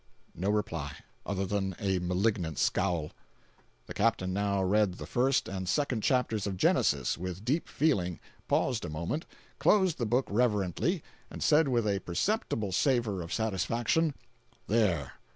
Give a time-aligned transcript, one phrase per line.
[0.33, 3.11] No reply—other than a malignant scowl.
[3.85, 8.89] The captain now read the first and second chapters of Genesis, with deep feeling—paused a
[8.89, 9.27] moment,
[9.59, 14.15] closed the book reverently, and said with a perceptible savor of satisfaction:
[14.65, 15.13] "There.